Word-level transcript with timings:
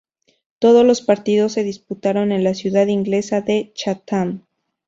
Todos 0.57 0.83
los 0.83 1.03
partidos 1.03 1.51
se 1.51 1.63
disputaron 1.63 2.31
en 2.31 2.43
la 2.43 2.55
ciudad 2.55 2.87
inglesa 2.87 3.41
de 3.41 3.71
Chatham. 3.75 4.43